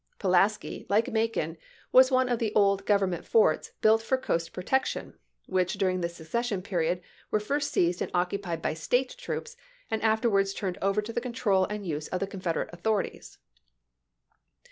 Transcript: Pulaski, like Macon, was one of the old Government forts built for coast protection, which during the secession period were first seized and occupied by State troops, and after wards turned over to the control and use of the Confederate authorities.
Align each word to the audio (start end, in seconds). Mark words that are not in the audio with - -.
Pulaski, 0.17 0.87
like 0.89 1.11
Macon, 1.11 1.57
was 1.91 2.09
one 2.09 2.27
of 2.27 2.39
the 2.39 2.51
old 2.55 2.87
Government 2.87 3.23
forts 3.23 3.73
built 3.81 4.01
for 4.01 4.17
coast 4.17 4.51
protection, 4.51 5.13
which 5.45 5.75
during 5.75 6.01
the 6.01 6.09
secession 6.09 6.63
period 6.63 7.03
were 7.29 7.39
first 7.39 7.71
seized 7.71 8.01
and 8.01 8.09
occupied 8.11 8.63
by 8.63 8.73
State 8.73 9.13
troops, 9.15 9.55
and 9.91 10.01
after 10.01 10.27
wards 10.27 10.55
turned 10.55 10.79
over 10.81 11.03
to 11.03 11.13
the 11.13 11.21
control 11.21 11.65
and 11.65 11.85
use 11.85 12.07
of 12.07 12.19
the 12.19 12.25
Confederate 12.25 12.71
authorities. 12.73 13.37